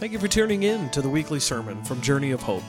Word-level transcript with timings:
Thank 0.00 0.12
you 0.12 0.18
for 0.18 0.28
tuning 0.28 0.62
in 0.62 0.88
to 0.92 1.02
the 1.02 1.10
weekly 1.10 1.38
sermon 1.40 1.84
from 1.84 2.00
Journey 2.00 2.30
of 2.30 2.40
Hope. 2.40 2.62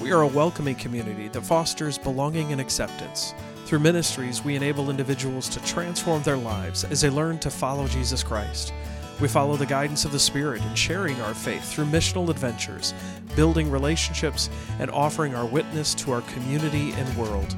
We 0.00 0.10
are 0.10 0.22
a 0.22 0.26
welcoming 0.26 0.74
community 0.74 1.28
that 1.28 1.42
fosters 1.42 1.98
belonging 1.98 2.50
and 2.50 2.62
acceptance. 2.62 3.34
Through 3.66 3.80
ministries, 3.80 4.42
we 4.42 4.56
enable 4.56 4.88
individuals 4.88 5.50
to 5.50 5.62
transform 5.66 6.22
their 6.22 6.38
lives 6.38 6.84
as 6.84 7.02
they 7.02 7.10
learn 7.10 7.38
to 7.40 7.50
follow 7.50 7.86
Jesus 7.88 8.22
Christ. 8.22 8.72
We 9.20 9.28
follow 9.28 9.56
the 9.56 9.66
guidance 9.66 10.06
of 10.06 10.12
the 10.12 10.18
Spirit 10.18 10.62
in 10.62 10.74
sharing 10.74 11.20
our 11.20 11.34
faith 11.34 11.62
through 11.70 11.84
missional 11.84 12.30
adventures, 12.30 12.94
building 13.36 13.70
relationships, 13.70 14.48
and 14.78 14.90
offering 14.90 15.34
our 15.34 15.44
witness 15.44 15.92
to 15.96 16.12
our 16.12 16.22
community 16.22 16.92
and 16.92 17.18
world. 17.18 17.54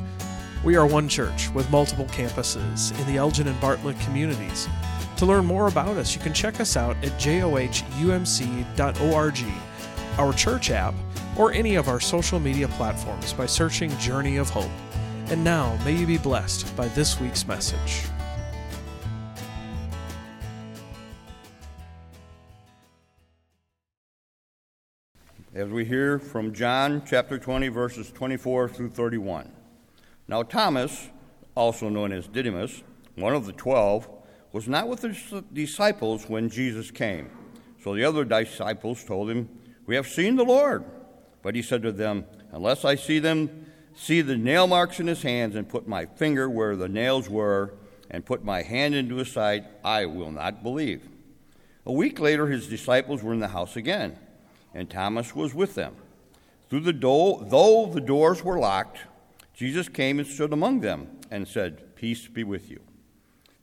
We 0.64 0.74
are 0.74 0.88
one 0.88 1.08
church 1.08 1.50
with 1.50 1.70
multiple 1.70 2.06
campuses 2.06 2.90
in 2.98 3.06
the 3.06 3.18
Elgin 3.18 3.46
and 3.46 3.60
Bartlett 3.60 4.00
communities. 4.00 4.66
To 5.18 5.26
learn 5.26 5.46
more 5.46 5.68
about 5.68 5.96
us, 5.96 6.14
you 6.14 6.20
can 6.20 6.32
check 6.32 6.60
us 6.60 6.76
out 6.76 6.96
at 7.04 7.12
johumc.org, 7.12 7.44
our 10.18 10.32
church 10.32 10.70
app, 10.70 10.94
or 11.36 11.52
any 11.52 11.76
of 11.76 11.88
our 11.88 12.00
social 12.00 12.40
media 12.40 12.66
platforms 12.68 13.32
by 13.32 13.46
searching 13.46 13.96
Journey 13.98 14.38
of 14.38 14.50
Hope. 14.50 14.70
And 15.26 15.44
now, 15.44 15.78
may 15.84 15.92
you 15.92 16.06
be 16.06 16.18
blessed 16.18 16.76
by 16.76 16.88
this 16.88 17.20
week's 17.20 17.46
message. 17.46 18.02
As 25.54 25.68
we 25.68 25.84
hear 25.84 26.18
from 26.18 26.52
John 26.52 27.02
chapter 27.06 27.38
20, 27.38 27.68
verses 27.68 28.10
24 28.10 28.68
through 28.68 28.90
31. 28.90 29.52
Now, 30.26 30.42
Thomas, 30.42 31.10
also 31.54 31.88
known 31.88 32.10
as 32.10 32.26
Didymus, 32.26 32.82
one 33.14 33.34
of 33.34 33.46
the 33.46 33.52
twelve, 33.52 34.08
was 34.54 34.68
not 34.68 34.86
with 34.86 35.02
his 35.02 35.42
disciples 35.52 36.28
when 36.28 36.48
Jesus 36.48 36.92
came. 36.92 37.28
So 37.82 37.92
the 37.92 38.04
other 38.04 38.24
disciples 38.24 39.02
told 39.02 39.28
him, 39.28 39.48
We 39.84 39.96
have 39.96 40.06
seen 40.06 40.36
the 40.36 40.44
Lord. 40.44 40.84
But 41.42 41.56
he 41.56 41.60
said 41.60 41.82
to 41.82 41.90
them, 41.90 42.24
Unless 42.52 42.84
I 42.84 42.94
see 42.94 43.18
them, 43.18 43.66
see 43.96 44.20
the 44.20 44.36
nail 44.36 44.68
marks 44.68 45.00
in 45.00 45.08
his 45.08 45.22
hands, 45.22 45.56
and 45.56 45.68
put 45.68 45.88
my 45.88 46.06
finger 46.06 46.48
where 46.48 46.76
the 46.76 46.88
nails 46.88 47.28
were, 47.28 47.74
and 48.08 48.24
put 48.24 48.44
my 48.44 48.62
hand 48.62 48.94
into 48.94 49.16
his 49.16 49.32
side, 49.32 49.66
I 49.84 50.06
will 50.06 50.30
not 50.30 50.62
believe. 50.62 51.08
A 51.84 51.92
week 51.92 52.20
later, 52.20 52.46
his 52.46 52.68
disciples 52.68 53.24
were 53.24 53.32
in 53.32 53.40
the 53.40 53.48
house 53.48 53.74
again, 53.74 54.16
and 54.72 54.88
Thomas 54.88 55.34
was 55.34 55.52
with 55.52 55.74
them. 55.74 55.96
Through 56.70 56.80
the 56.80 56.92
door, 56.92 57.44
though 57.44 57.86
the 57.92 58.00
doors 58.00 58.44
were 58.44 58.60
locked, 58.60 59.00
Jesus 59.52 59.88
came 59.88 60.20
and 60.20 60.28
stood 60.28 60.52
among 60.52 60.78
them 60.78 61.08
and 61.28 61.48
said, 61.48 61.96
Peace 61.96 62.28
be 62.28 62.44
with 62.44 62.70
you. 62.70 62.80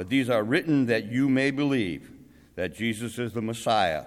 But 0.00 0.08
these 0.08 0.30
are 0.30 0.42
written 0.42 0.86
that 0.86 1.12
you 1.12 1.28
may 1.28 1.50
believe 1.50 2.10
that 2.54 2.74
Jesus 2.74 3.18
is 3.18 3.34
the 3.34 3.42
Messiah, 3.42 4.06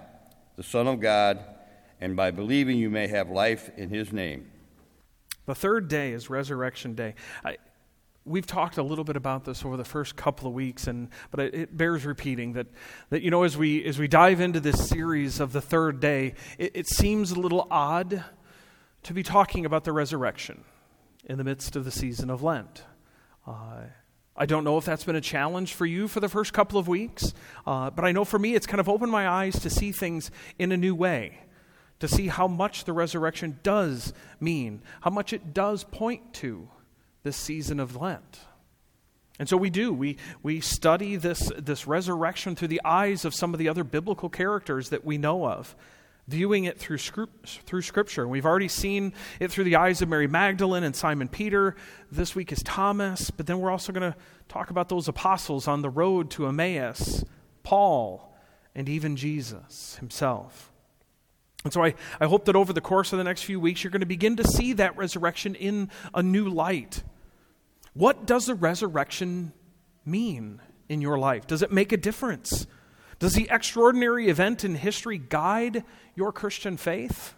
the 0.56 0.64
Son 0.64 0.88
of 0.88 0.98
God, 0.98 1.38
and 2.00 2.16
by 2.16 2.32
believing 2.32 2.78
you 2.78 2.90
may 2.90 3.06
have 3.06 3.30
life 3.30 3.70
in 3.76 3.90
his 3.90 4.12
name. 4.12 4.50
The 5.46 5.54
third 5.54 5.86
day 5.86 6.10
is 6.10 6.28
Resurrection 6.28 6.96
Day. 6.96 7.14
I, 7.44 7.58
we've 8.24 8.44
talked 8.44 8.76
a 8.76 8.82
little 8.82 9.04
bit 9.04 9.14
about 9.14 9.44
this 9.44 9.64
over 9.64 9.76
the 9.76 9.84
first 9.84 10.16
couple 10.16 10.48
of 10.48 10.54
weeks, 10.54 10.88
and 10.88 11.10
but 11.30 11.38
it, 11.38 11.54
it, 11.54 11.76
bears 11.76 12.04
repeating 12.04 12.54
that 12.54 12.66
that 13.10 13.22
you 13.22 13.30
know 13.30 13.44
as 13.44 13.56
we 13.56 13.84
as 13.84 13.96
we 13.96 14.08
dive 14.08 14.40
into 14.40 14.58
this 14.58 14.88
series 14.88 15.38
of 15.38 15.52
the 15.52 15.60
third 15.60 16.00
day, 16.00 16.34
it, 16.58 16.72
it 16.74 16.88
seems 16.88 17.30
a 17.30 17.38
little 17.38 17.68
odd 17.70 18.24
to 19.04 19.14
be 19.14 19.22
talking 19.22 19.64
about 19.64 19.84
the 19.84 19.92
resurrection 19.92 20.64
in 21.24 21.38
the 21.38 21.44
midst 21.44 21.76
of 21.76 21.84
the 21.84 21.92
season 21.92 22.30
of 22.30 22.42
Lent. 22.42 22.82
Uh, 23.46 23.82
I 24.36 24.46
don't 24.46 24.64
know 24.64 24.78
if 24.78 24.84
that's 24.84 25.04
been 25.04 25.16
a 25.16 25.20
challenge 25.20 25.74
for 25.74 25.86
you 25.86 26.08
for 26.08 26.18
the 26.18 26.28
first 26.28 26.52
couple 26.52 26.78
of 26.78 26.88
weeks, 26.88 27.32
uh, 27.66 27.90
but 27.90 28.04
I 28.04 28.10
know 28.12 28.24
for 28.24 28.38
me 28.38 28.54
it's 28.54 28.66
kind 28.66 28.80
of 28.80 28.88
opened 28.88 29.12
my 29.12 29.28
eyes 29.28 29.60
to 29.60 29.70
see 29.70 29.92
things 29.92 30.30
in 30.58 30.72
a 30.72 30.76
new 30.76 30.94
way, 30.94 31.38
to 32.00 32.08
see 32.08 32.26
how 32.26 32.48
much 32.48 32.84
the 32.84 32.92
resurrection 32.92 33.60
does 33.62 34.12
mean, 34.40 34.82
how 35.02 35.10
much 35.10 35.32
it 35.32 35.54
does 35.54 35.84
point 35.84 36.34
to 36.34 36.68
this 37.22 37.36
season 37.36 37.78
of 37.78 37.94
Lent. 37.94 38.40
And 39.38 39.48
so 39.48 39.56
we 39.56 39.70
do. 39.70 39.92
We, 39.92 40.16
we 40.42 40.60
study 40.60 41.16
this, 41.16 41.50
this 41.56 41.86
resurrection 41.86 42.56
through 42.56 42.68
the 42.68 42.82
eyes 42.84 43.24
of 43.24 43.34
some 43.34 43.52
of 43.52 43.58
the 43.58 43.68
other 43.68 43.84
biblical 43.84 44.28
characters 44.28 44.90
that 44.90 45.04
we 45.04 45.18
know 45.18 45.46
of 45.46 45.74
viewing 46.26 46.64
it 46.64 46.78
through, 46.78 46.98
through 47.46 47.82
Scripture. 47.82 48.26
We've 48.26 48.46
already 48.46 48.68
seen 48.68 49.12
it 49.40 49.50
through 49.50 49.64
the 49.64 49.76
eyes 49.76 50.00
of 50.00 50.08
Mary 50.08 50.26
Magdalene 50.26 50.82
and 50.82 50.96
Simon 50.96 51.28
Peter. 51.28 51.76
This 52.10 52.34
week 52.34 52.50
is 52.52 52.62
Thomas, 52.62 53.30
but 53.30 53.46
then 53.46 53.60
we're 53.60 53.70
also 53.70 53.92
going 53.92 54.12
to 54.12 54.18
talk 54.48 54.70
about 54.70 54.88
those 54.88 55.08
apostles 55.08 55.68
on 55.68 55.82
the 55.82 55.90
road 55.90 56.30
to 56.32 56.46
Emmaus, 56.46 57.24
Paul, 57.62 58.34
and 58.74 58.88
even 58.88 59.16
Jesus 59.16 59.96
himself. 59.96 60.72
And 61.64 61.72
so 61.72 61.82
I, 61.82 61.94
I 62.20 62.26
hope 62.26 62.44
that 62.46 62.56
over 62.56 62.72
the 62.72 62.80
course 62.80 63.12
of 63.12 63.18
the 63.18 63.24
next 63.24 63.42
few 63.42 63.58
weeks, 63.58 63.82
you're 63.82 63.90
going 63.90 64.00
to 64.00 64.06
begin 64.06 64.36
to 64.36 64.44
see 64.44 64.74
that 64.74 64.96
resurrection 64.96 65.54
in 65.54 65.90
a 66.12 66.22
new 66.22 66.48
light. 66.48 67.02
What 67.94 68.26
does 68.26 68.46
the 68.46 68.54
resurrection 68.54 69.52
mean 70.04 70.60
in 70.88 71.00
your 71.00 71.18
life? 71.18 71.46
Does 71.46 71.62
it 71.62 71.72
make 71.72 71.92
a 71.92 71.96
difference? 71.96 72.66
Does 73.18 73.34
the 73.34 73.48
extraordinary 73.50 74.28
event 74.28 74.64
in 74.64 74.74
history 74.74 75.18
guide 75.18 75.84
your 76.14 76.32
Christian 76.32 76.76
faith? 76.76 77.34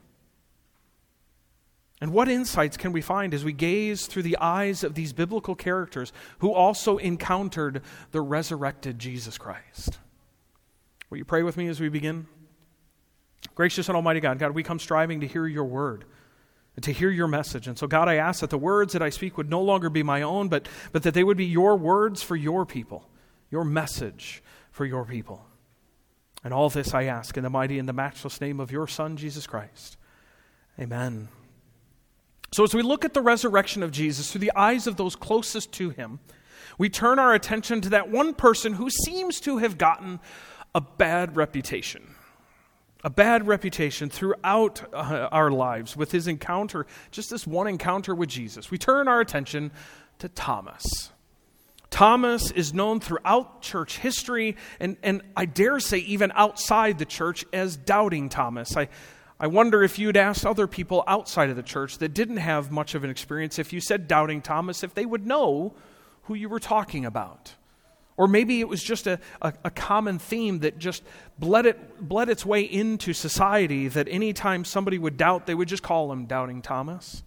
And 2.00 2.12
what 2.12 2.28
insights 2.28 2.76
can 2.76 2.92
we 2.92 3.00
find 3.00 3.32
as 3.32 3.44
we 3.44 3.53
gaze 3.53 4.06
through 4.06 4.25
the 4.25 4.36
eyes 4.38 4.84
of 4.84 4.94
these 4.94 5.12
biblical 5.12 5.54
characters 5.54 6.12
who 6.41 6.53
also 6.53 6.98
encountered 6.98 7.82
the 8.12 8.20
resurrected 8.20 8.98
Jesus 8.98 9.38
Christ? 9.38 9.98
Will 11.09 11.19
you 11.19 11.25
pray 11.25 11.42
with 11.42 11.56
me 11.56 11.69
as 11.69 11.81
we 11.81 11.88
begin? 11.88 12.26
Gracious 13.54 13.88
and 13.88 13.97
Almighty 13.97 14.20
God, 14.20 14.38
God, 14.38 14.53
we 14.53 14.62
come 14.62 14.78
striving 14.78 15.20
to 15.20 15.26
hear 15.26 15.47
your 15.47 15.65
word 15.65 16.04
and 16.75 16.84
to 16.84 16.92
hear 16.92 17.10
your 17.10 17.28
message. 17.28 17.69
And 17.69 17.78
so, 17.78 17.86
God, 17.86 18.09
I 18.09 18.16
ask 18.16 18.41
that 18.41 18.50
the 18.50 18.59
words 18.59 18.92
that 18.92 19.03
I 19.03 19.09
speak 19.09 19.38
would 19.38 19.48
no 19.48 19.62
longer 19.62 19.88
be 19.88 20.03
my 20.03 20.20
own, 20.22 20.48
but, 20.48 20.69
but 20.92 21.03
that 21.04 21.15
they 21.15 21.25
would 21.25 21.38
be 21.38 21.47
your 21.47 21.76
words 21.76 22.22
for 22.22 22.36
your 22.36 22.66
people, 22.66 23.09
your 23.50 23.65
message 23.65 24.42
for 24.70 24.84
your 24.84 25.06
people. 25.06 25.47
And 26.47 26.55
all 26.55 26.71
this 26.71 26.95
I 26.95 27.07
ask 27.07 27.37
in 27.37 27.43
the 27.43 27.51
mighty 27.51 27.77
and 27.77 27.89
the 27.89 27.93
matchless 27.93 28.41
name 28.41 28.61
of 28.61 28.71
your 28.71 28.87
Son, 28.87 29.17
Jesus 29.17 29.49
Christ. 29.49 29.97
Amen. 30.79 31.27
So, 32.53 32.62
as 32.62 32.73
we 32.73 32.83
look 32.83 33.05
at 33.05 33.15
the 33.15 33.21
resurrection 33.21 33.83
of 33.83 33.91
Jesus 33.91 34.31
through 34.31 34.43
the 34.43 34.53
eyes 34.55 34.87
of 34.87 34.97
those 34.97 35.17
closest 35.17 35.73
to 35.73 35.91
him, 35.91 36.21
we 36.79 36.89
turn 36.89 37.19
our 37.19 37.34
attention 37.34 37.81
to 37.81 37.89
that 37.89 38.11
one 38.11 38.33
person 38.33 38.75
who 38.75 38.91
seems 38.91 39.41
to 39.41 39.57
have 39.57 39.77
gotten 39.77 40.21
a 40.73 40.81
bad 40.81 41.34
reputation. 41.34 42.15
A 43.03 43.11
bad 43.11 43.49
reputation 43.49 44.09
throughout 44.09 44.95
uh, 44.95 45.28
our 45.33 45.51
lives 45.51 45.97
with 45.97 46.13
his 46.13 46.28
encounter, 46.28 46.87
just 47.11 47.28
this 47.28 47.45
one 47.45 47.67
encounter 47.67 48.15
with 48.15 48.28
Jesus. 48.28 48.71
We 48.71 48.78
turn 48.78 49.09
our 49.09 49.21
attention 49.21 49.73
to 50.21 50.28
Thomas. 50.28 51.11
Thomas 51.97 52.51
is 52.51 52.75
known 52.75 53.01
throughout 53.01 53.62
church 53.62 53.97
history, 53.97 54.59
and, 54.79 54.99
and 55.03 55.23
I 55.34 55.47
dare 55.47 55.81
say 55.81 55.97
even 56.01 56.31
outside 56.34 56.99
the 56.99 57.07
church, 57.07 57.43
as 57.55 57.79
doubting 57.79 58.28
Thomas. 58.28 58.77
I, 58.77 58.91
I 59.41 59.47
wonder 59.47 59.83
if 59.83 59.98
you'd 59.98 60.19
ask 60.19 60.45
other 60.45 60.66
people 60.66 61.04
outside 61.07 61.48
of 61.48 61.57
the 61.57 61.63
church 61.63 61.97
that 61.97 62.13
didn't 62.13 62.37
have 62.37 62.71
much 62.71 62.95
of 62.95 63.03
an 63.03 63.09
experience, 63.09 63.59
if 63.59 63.72
you 63.72 63.81
said 63.81 64.09
doubting 64.09 64.43
Thomas, 64.43 64.83
if 64.83 64.93
they 64.93 65.07
would 65.07 65.27
know 65.27 65.72
who 66.25 66.34
you 66.34 66.51
were 66.51 66.60
talking 66.60 67.07
about. 67.07 67.54
Or 68.19 68.28
maybe 68.28 68.60
it 68.60 68.69
was 68.69 68.83
just 68.83 69.07
a, 69.07 69.19
a, 69.41 69.54
a, 69.65 69.71
common 69.71 70.19
theme 70.19 70.59
that 70.59 70.77
just 70.77 71.03
bled, 71.39 71.65
it, 71.65 72.07
bled 72.07 72.28
its 72.28 72.45
way 72.45 72.60
into 72.60 73.15
society 73.15 73.89
that 73.89 74.07
anytime 74.10 74.66
somebody 74.66 74.99
would 74.99 75.16
doubt, 75.16 75.47
they 75.47 75.54
would 75.54 75.69
just 75.69 75.83
call 75.83 76.13
him 76.13 76.27
Doubting 76.27 76.60
Thomas. 76.60 77.22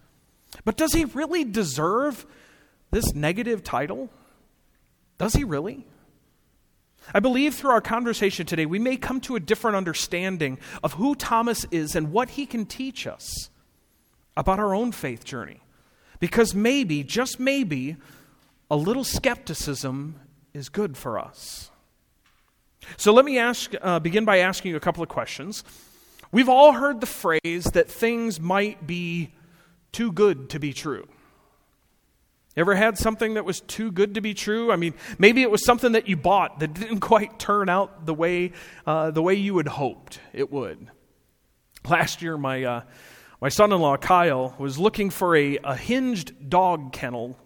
But 0.63 0.77
does 0.77 0.93
he 0.93 1.05
really 1.05 1.43
deserve 1.43 2.27
this 2.91 3.15
negative 3.15 3.63
title? 3.63 4.11
Does 5.29 5.35
he 5.35 5.43
really? 5.43 5.85
I 7.13 7.19
believe 7.19 7.53
through 7.53 7.69
our 7.69 7.81
conversation 7.81 8.47
today, 8.47 8.65
we 8.65 8.79
may 8.79 8.97
come 8.97 9.21
to 9.21 9.35
a 9.35 9.39
different 9.39 9.77
understanding 9.77 10.57
of 10.83 10.93
who 10.93 11.13
Thomas 11.13 11.67
is 11.69 11.95
and 11.95 12.11
what 12.11 12.31
he 12.31 12.47
can 12.47 12.65
teach 12.65 13.05
us 13.05 13.51
about 14.35 14.57
our 14.57 14.73
own 14.73 14.91
faith 14.91 15.23
journey. 15.23 15.59
Because 16.19 16.55
maybe, 16.55 17.03
just 17.03 17.39
maybe, 17.39 17.97
a 18.71 18.75
little 18.75 19.03
skepticism 19.03 20.19
is 20.55 20.67
good 20.67 20.97
for 20.97 21.19
us. 21.19 21.69
So 22.97 23.13
let 23.13 23.23
me 23.23 23.37
ask, 23.37 23.75
uh, 23.83 23.99
begin 23.99 24.25
by 24.25 24.37
asking 24.37 24.71
you 24.71 24.77
a 24.77 24.79
couple 24.79 25.03
of 25.03 25.09
questions. 25.09 25.63
We've 26.31 26.49
all 26.49 26.73
heard 26.73 27.01
the 27.01 27.05
phrase 27.05 27.65
that 27.73 27.87
things 27.87 28.39
might 28.39 28.87
be 28.87 29.31
too 29.91 30.11
good 30.11 30.49
to 30.49 30.59
be 30.59 30.73
true. 30.73 31.07
Ever 32.57 32.75
had 32.75 32.97
something 32.97 33.35
that 33.35 33.45
was 33.45 33.61
too 33.61 33.91
good 33.91 34.15
to 34.15 34.21
be 34.21 34.33
true? 34.33 34.71
I 34.71 34.75
mean, 34.75 34.93
maybe 35.17 35.43
it 35.43 35.51
was 35.51 35.63
something 35.63 35.91
that 35.91 36.07
you 36.07 36.17
bought 36.17 36.59
that 36.59 36.73
didn't 36.73 36.99
quite 37.01 37.39
turn 37.39 37.69
out 37.69 38.05
the 38.05 38.13
way, 38.13 38.53
uh, 38.85 39.11
the 39.11 39.21
way 39.21 39.35
you 39.35 39.57
had 39.57 39.67
hoped 39.67 40.19
it 40.33 40.51
would. 40.51 40.87
Last 41.87 42.21
year, 42.21 42.37
my, 42.37 42.63
uh, 42.63 42.81
my 43.39 43.49
son 43.49 43.71
in 43.71 43.79
law, 43.79 43.97
Kyle, 43.97 44.55
was 44.57 44.77
looking 44.77 45.09
for 45.09 45.35
a, 45.35 45.57
a 45.63 45.75
hinged 45.75 46.49
dog 46.49 46.91
kennel 46.91 47.37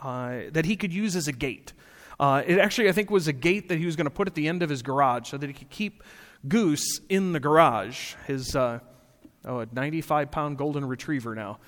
uh, 0.00 0.40
that 0.52 0.64
he 0.64 0.76
could 0.76 0.92
use 0.92 1.14
as 1.14 1.28
a 1.28 1.32
gate. 1.32 1.72
Uh, 2.18 2.42
it 2.46 2.58
actually, 2.58 2.88
I 2.88 2.92
think, 2.92 3.10
was 3.10 3.28
a 3.28 3.32
gate 3.32 3.68
that 3.68 3.78
he 3.78 3.86
was 3.86 3.96
going 3.96 4.06
to 4.06 4.10
put 4.10 4.26
at 4.26 4.34
the 4.34 4.48
end 4.48 4.62
of 4.62 4.70
his 4.70 4.82
garage 4.82 5.28
so 5.28 5.36
that 5.36 5.46
he 5.46 5.52
could 5.52 5.70
keep 5.70 6.02
Goose 6.48 7.00
in 7.08 7.32
the 7.32 7.40
garage. 7.40 8.14
His, 8.26 8.56
uh, 8.56 8.80
oh, 9.44 9.60
a 9.60 9.66
95 9.72 10.30
pound 10.30 10.58
golden 10.58 10.84
retriever 10.84 11.34
now. 11.34 11.58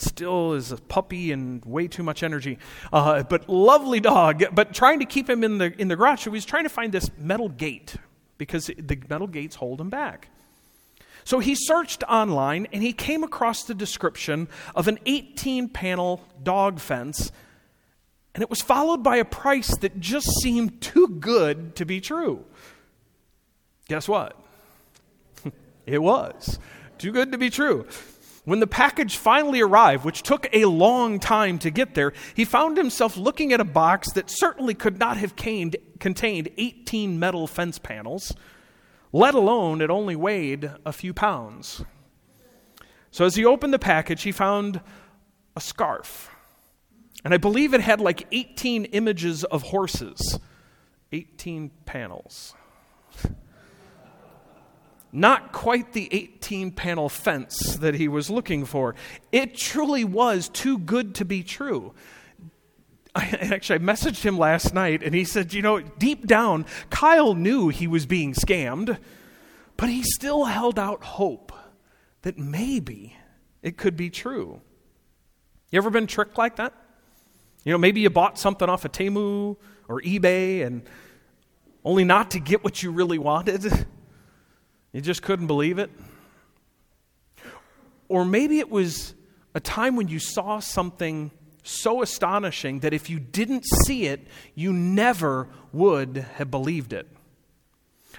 Still 0.00 0.52
is 0.52 0.70
a 0.70 0.76
puppy 0.76 1.32
and 1.32 1.64
way 1.64 1.88
too 1.88 2.04
much 2.04 2.22
energy. 2.22 2.58
Uh, 2.92 3.24
but 3.24 3.48
lovely 3.48 3.98
dog. 3.98 4.44
But 4.52 4.72
trying 4.72 5.00
to 5.00 5.04
keep 5.04 5.28
him 5.28 5.42
in 5.42 5.58
the, 5.58 5.74
in 5.76 5.88
the 5.88 5.96
garage, 5.96 6.20
so 6.20 6.30
he 6.30 6.36
was 6.36 6.44
trying 6.44 6.62
to 6.62 6.70
find 6.70 6.92
this 6.92 7.10
metal 7.18 7.48
gate 7.48 7.96
because 8.38 8.66
the 8.66 8.98
metal 9.10 9.26
gates 9.26 9.56
hold 9.56 9.80
him 9.80 9.90
back. 9.90 10.28
So 11.24 11.40
he 11.40 11.56
searched 11.56 12.04
online 12.04 12.68
and 12.72 12.80
he 12.80 12.92
came 12.92 13.24
across 13.24 13.64
the 13.64 13.74
description 13.74 14.48
of 14.76 14.86
an 14.86 15.00
18 15.04 15.68
panel 15.68 16.24
dog 16.44 16.78
fence, 16.78 17.32
and 18.34 18.42
it 18.42 18.48
was 18.48 18.62
followed 18.62 19.02
by 19.02 19.16
a 19.16 19.24
price 19.24 19.76
that 19.78 19.98
just 19.98 20.28
seemed 20.42 20.80
too 20.80 21.08
good 21.08 21.74
to 21.74 21.84
be 21.84 22.00
true. 22.00 22.44
Guess 23.88 24.08
what? 24.08 24.40
it 25.86 26.00
was. 26.00 26.60
Too 26.98 27.10
good 27.10 27.32
to 27.32 27.38
be 27.38 27.50
true. 27.50 27.86
When 28.48 28.60
the 28.60 28.66
package 28.66 29.18
finally 29.18 29.60
arrived, 29.60 30.06
which 30.06 30.22
took 30.22 30.48
a 30.54 30.64
long 30.64 31.20
time 31.20 31.58
to 31.58 31.70
get 31.70 31.94
there, 31.94 32.14
he 32.34 32.46
found 32.46 32.78
himself 32.78 33.16
looking 33.16 33.52
at 33.52 33.60
a 33.60 33.64
box 33.64 34.10
that 34.12 34.30
certainly 34.30 34.72
could 34.72 34.98
not 34.98 35.18
have 35.18 35.36
contained 35.36 36.48
18 36.56 37.18
metal 37.18 37.46
fence 37.46 37.78
panels 37.78 38.32
let 39.12 39.34
alone 39.34 39.80
it 39.80 39.90
only 39.90 40.16
weighed 40.16 40.70
a 40.86 40.92
few 40.92 41.12
pounds. 41.12 41.84
So 43.10 43.26
as 43.26 43.34
he 43.34 43.44
opened 43.44 43.74
the 43.74 43.78
package, 43.78 44.22
he 44.22 44.32
found 44.32 44.80
a 45.56 45.60
scarf. 45.60 46.30
And 47.24 47.34
I 47.34 47.36
believe 47.36 47.74
it 47.74 47.80
had 47.80 48.00
like 48.00 48.26
18 48.32 48.86
images 48.86 49.44
of 49.44 49.62
horses, 49.62 50.38
18 51.12 51.70
panels. 51.84 52.54
Not 55.10 55.52
quite 55.52 55.92
the 55.92 56.08
18 56.12 56.72
panel 56.72 57.08
fence 57.08 57.76
that 57.76 57.94
he 57.94 58.08
was 58.08 58.28
looking 58.28 58.64
for. 58.64 58.94
It 59.32 59.56
truly 59.56 60.04
was 60.04 60.48
too 60.48 60.78
good 60.78 61.14
to 61.16 61.24
be 61.24 61.42
true. 61.42 61.94
I, 63.14 63.24
actually, 63.40 63.76
I 63.76 63.78
messaged 63.78 64.22
him 64.22 64.38
last 64.38 64.74
night 64.74 65.02
and 65.02 65.14
he 65.14 65.24
said, 65.24 65.54
you 65.54 65.62
know, 65.62 65.80
deep 65.80 66.26
down, 66.26 66.66
Kyle 66.90 67.34
knew 67.34 67.68
he 67.68 67.86
was 67.86 68.04
being 68.04 68.34
scammed, 68.34 68.98
but 69.76 69.88
he 69.88 70.02
still 70.02 70.44
held 70.44 70.78
out 70.78 71.02
hope 71.02 71.52
that 72.22 72.38
maybe 72.38 73.16
it 73.62 73.76
could 73.76 73.96
be 73.96 74.10
true. 74.10 74.60
You 75.70 75.78
ever 75.78 75.90
been 75.90 76.06
tricked 76.06 76.36
like 76.36 76.56
that? 76.56 76.74
You 77.64 77.72
know, 77.72 77.78
maybe 77.78 78.00
you 78.00 78.10
bought 78.10 78.38
something 78.38 78.68
off 78.68 78.84
of 78.84 78.92
Temu 78.92 79.56
or 79.88 80.00
eBay 80.02 80.64
and 80.64 80.82
only 81.84 82.04
not 82.04 82.32
to 82.32 82.40
get 82.40 82.62
what 82.62 82.82
you 82.82 82.90
really 82.90 83.18
wanted. 83.18 83.86
You 84.92 85.00
just 85.00 85.22
couldn't 85.22 85.46
believe 85.46 85.78
it. 85.78 85.90
Or 88.08 88.24
maybe 88.24 88.58
it 88.58 88.70
was 88.70 89.14
a 89.54 89.60
time 89.60 89.96
when 89.96 90.08
you 90.08 90.18
saw 90.18 90.60
something 90.60 91.30
so 91.62 92.02
astonishing 92.02 92.80
that 92.80 92.94
if 92.94 93.10
you 93.10 93.18
didn't 93.18 93.64
see 93.84 94.06
it, 94.06 94.26
you 94.54 94.72
never 94.72 95.48
would 95.72 96.16
have 96.36 96.50
believed 96.50 96.92
it. 96.92 97.06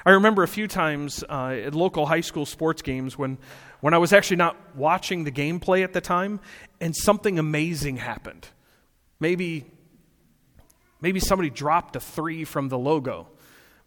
I 0.06 0.12
remember 0.12 0.44
a 0.44 0.48
few 0.48 0.68
times 0.68 1.24
uh, 1.28 1.60
at 1.66 1.74
local 1.76 2.06
high 2.06 2.22
school 2.22 2.46
sports 2.46 2.82
games 2.82 3.18
when, 3.18 3.38
when 3.82 3.94
I 3.94 3.98
was 3.98 4.14
actually 4.14 4.38
not 4.38 4.56
watching 4.76 5.24
the 5.24 5.32
gameplay 5.32 5.84
at 5.84 5.94
the 5.94 6.02
time 6.02 6.40
and 6.80 6.96
something 6.96 7.40
amazing 7.40 7.98
happened. 7.98 8.48
Maybe, 9.20 9.66
maybe 11.02 11.20
somebody 11.20 11.50
dropped 11.50 11.96
a 11.96 12.00
three 12.00 12.46
from 12.46 12.70
the 12.70 12.78
logo. 12.78 13.28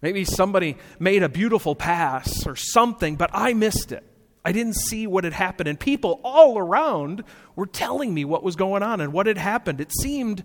Maybe 0.03 0.25
somebody 0.25 0.77
made 0.99 1.23
a 1.23 1.29
beautiful 1.29 1.77
pass 1.77 2.47
or 2.47 2.57
something, 2.57 3.15
but 3.17 3.31
I 3.33 3.55
missed 3.55 3.93
it. 3.93 4.05
I 4.45 4.51
didn't 4.51 4.75
see 4.75 5.07
what 5.07 5.23
had 5.23 5.33
happened. 5.33 5.69
And 5.69 5.79
people 5.79 6.21
all 6.25 6.59
around 6.59 7.23
were 7.55 7.67
telling 7.67 8.13
me 8.13 8.25
what 8.25 8.43
was 8.43 8.57
going 8.57 8.83
on 8.83 9.01
and 9.01 9.13
what 9.13 9.27
had 9.27 9.39
happened. 9.39 9.81
It 9.81 9.93
seemed 10.01 10.43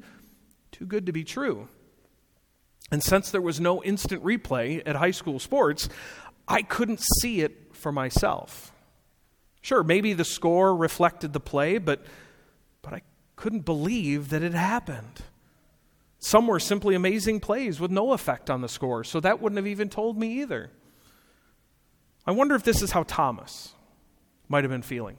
too 0.72 0.86
good 0.86 1.08
to 1.08 1.12
be 1.12 1.24
true. 1.24 1.68
And 2.92 3.04
since 3.04 3.32
there 3.32 3.42
was 3.42 3.60
no 3.60 3.84
instant 3.84 4.24
replay 4.24 4.84
at 4.86 4.96
high 4.96 5.12
school 5.12 5.40
sports, 5.40 5.90
I 6.48 6.62
couldn't 6.62 7.02
see 7.22 7.42
it 7.42 7.76
for 7.76 7.92
myself. 7.92 8.72
Sure, 9.62 9.84
maybe 9.84 10.14
the 10.14 10.24
score 10.24 10.76
reflected 10.76 11.34
the 11.34 11.40
play, 11.40 11.80
but, 11.80 12.06
but 12.82 12.94
I 12.94 13.02
couldn't 13.36 13.66
believe 13.66 14.30
that 14.30 14.44
it 14.44 14.54
happened. 14.54 15.24
Some 16.20 16.48
were 16.48 16.60
simply 16.60 16.96
amazing 16.96 17.40
plays 17.40 17.80
with 17.80 17.92
no 17.92 18.14
effect 18.14 18.50
on 18.50 18.62
the 18.62 18.70
score, 18.70 19.04
so 19.04 19.20
that 19.20 19.40
wouldn't 19.40 19.58
have 19.58 19.68
even 19.68 19.90
told 19.90 20.18
me 20.18 20.42
either. 20.42 20.72
I 22.26 22.32
wonder 22.32 22.56
if 22.56 22.64
this 22.64 22.82
is 22.82 22.92
how 22.92 23.04
Thomas, 23.04 23.74
might 24.48 24.64
have 24.64 24.72
been 24.72 24.82
feeling. 24.82 25.18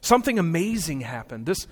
Something 0.00 0.38
amazing 0.38 1.00
happened. 1.00 1.46
This, 1.46 1.66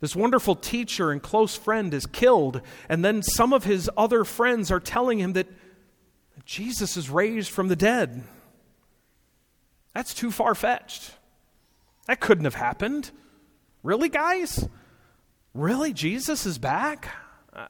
this 0.00 0.16
wonderful 0.16 0.56
teacher 0.56 1.10
and 1.10 1.22
close 1.22 1.56
friend 1.56 1.94
is 1.94 2.06
killed, 2.06 2.60
and 2.88 3.04
then 3.04 3.22
some 3.22 3.52
of 3.52 3.64
his 3.64 3.88
other 3.96 4.24
friends 4.24 4.70
are 4.70 4.80
telling 4.80 5.18
him 5.18 5.34
that 5.34 5.46
Jesus 6.44 6.96
is 6.96 7.08
raised 7.08 7.50
from 7.50 7.68
the 7.68 7.76
dead. 7.76 8.24
That's 9.94 10.12
too 10.12 10.30
far 10.30 10.54
fetched. 10.54 11.12
That 12.06 12.20
couldn't 12.20 12.44
have 12.44 12.54
happened. 12.54 13.10
Really, 13.82 14.08
guys? 14.08 14.68
Really? 15.54 15.92
Jesus 15.92 16.44
is 16.44 16.58
back? 16.58 17.10
I, 17.54 17.66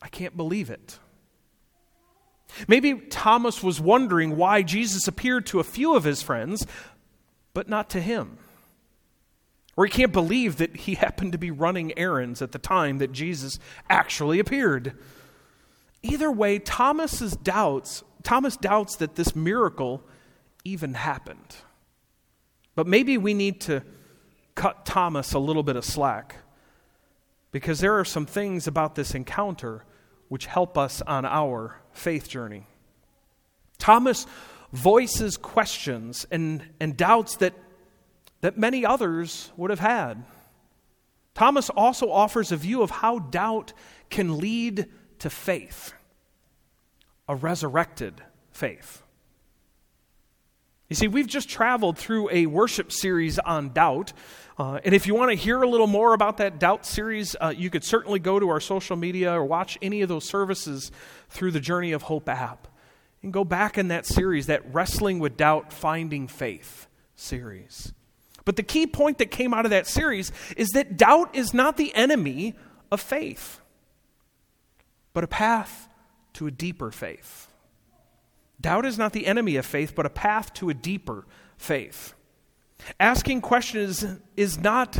I 0.00 0.08
can't 0.08 0.36
believe 0.36 0.70
it. 0.70 0.98
Maybe 2.68 2.94
Thomas 2.94 3.62
was 3.62 3.80
wondering 3.80 4.36
why 4.36 4.62
Jesus 4.62 5.08
appeared 5.08 5.46
to 5.46 5.60
a 5.60 5.64
few 5.64 5.94
of 5.94 6.04
his 6.04 6.22
friends, 6.22 6.66
but 7.54 7.68
not 7.68 7.88
to 7.90 8.00
him. 8.00 8.38
Or 9.76 9.86
he 9.86 9.90
can't 9.90 10.12
believe 10.12 10.56
that 10.56 10.76
he 10.76 10.94
happened 10.96 11.32
to 11.32 11.38
be 11.38 11.50
running 11.50 11.96
errands 11.98 12.42
at 12.42 12.52
the 12.52 12.58
time 12.58 12.98
that 12.98 13.12
Jesus 13.12 13.58
actually 13.88 14.38
appeared. 14.38 14.94
Either 16.02 16.30
way, 16.30 16.58
Thomas's 16.58 17.36
doubts, 17.36 18.02
Thomas 18.22 18.56
doubts 18.56 18.96
that 18.96 19.14
this 19.14 19.34
miracle 19.34 20.02
even 20.64 20.94
happened. 20.94 21.56
But 22.74 22.86
maybe 22.86 23.18
we 23.18 23.34
need 23.34 23.60
to 23.62 23.82
cut 24.54 24.84
Thomas 24.84 25.32
a 25.32 25.38
little 25.38 25.62
bit 25.62 25.76
of 25.76 25.84
slack 25.84 26.36
because 27.52 27.80
there 27.80 27.98
are 27.98 28.04
some 28.04 28.26
things 28.26 28.66
about 28.66 28.94
this 28.94 29.14
encounter 29.14 29.84
which 30.28 30.46
help 30.46 30.76
us 30.76 31.02
on 31.02 31.24
our 31.24 31.80
faith 31.92 32.28
journey. 32.28 32.66
Thomas 33.78 34.26
voices 34.72 35.36
questions 35.36 36.26
and, 36.30 36.62
and 36.80 36.96
doubts 36.96 37.36
that, 37.36 37.54
that 38.40 38.56
many 38.56 38.84
others 38.84 39.52
would 39.56 39.70
have 39.70 39.80
had. 39.80 40.24
Thomas 41.34 41.70
also 41.70 42.10
offers 42.10 42.50
a 42.50 42.56
view 42.56 42.82
of 42.82 42.90
how 42.90 43.18
doubt 43.18 43.72
can 44.10 44.38
lead 44.38 44.88
to 45.18 45.30
faith, 45.30 45.92
a 47.28 47.34
resurrected 47.36 48.22
faith. 48.50 49.01
You 50.92 50.96
see, 50.96 51.08
we've 51.08 51.26
just 51.26 51.48
traveled 51.48 51.96
through 51.96 52.28
a 52.30 52.44
worship 52.44 52.92
series 52.92 53.38
on 53.38 53.70
doubt. 53.70 54.12
Uh, 54.58 54.78
and 54.84 54.94
if 54.94 55.06
you 55.06 55.14
want 55.14 55.30
to 55.30 55.34
hear 55.34 55.62
a 55.62 55.66
little 55.66 55.86
more 55.86 56.12
about 56.12 56.36
that 56.36 56.60
doubt 56.60 56.84
series, 56.84 57.34
uh, 57.40 57.54
you 57.56 57.70
could 57.70 57.82
certainly 57.82 58.18
go 58.18 58.38
to 58.38 58.50
our 58.50 58.60
social 58.60 58.94
media 58.94 59.32
or 59.32 59.42
watch 59.42 59.78
any 59.80 60.02
of 60.02 60.10
those 60.10 60.26
services 60.28 60.92
through 61.30 61.52
the 61.52 61.60
Journey 61.60 61.92
of 61.92 62.02
Hope 62.02 62.28
app. 62.28 62.68
And 63.22 63.32
go 63.32 63.42
back 63.42 63.78
in 63.78 63.88
that 63.88 64.04
series, 64.04 64.48
that 64.48 64.74
Wrestling 64.74 65.18
with 65.18 65.38
Doubt, 65.38 65.72
Finding 65.72 66.28
Faith 66.28 66.88
series. 67.14 67.94
But 68.44 68.56
the 68.56 68.62
key 68.62 68.86
point 68.86 69.16
that 69.16 69.30
came 69.30 69.54
out 69.54 69.64
of 69.64 69.70
that 69.70 69.86
series 69.86 70.30
is 70.58 70.68
that 70.74 70.98
doubt 70.98 71.34
is 71.34 71.54
not 71.54 71.78
the 71.78 71.94
enemy 71.94 72.54
of 72.90 73.00
faith, 73.00 73.62
but 75.14 75.24
a 75.24 75.26
path 75.26 75.88
to 76.34 76.46
a 76.46 76.50
deeper 76.50 76.90
faith. 76.90 77.48
Doubt 78.62 78.86
is 78.86 78.96
not 78.96 79.12
the 79.12 79.26
enemy 79.26 79.56
of 79.56 79.66
faith, 79.66 79.94
but 79.94 80.06
a 80.06 80.10
path 80.10 80.54
to 80.54 80.70
a 80.70 80.74
deeper 80.74 81.26
faith. 81.56 82.14
Asking 82.98 83.40
questions 83.40 84.06
is 84.36 84.58
not 84.58 84.96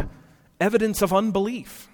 evidence 0.60 1.00
of 1.00 1.12
unbelief. 1.12 1.88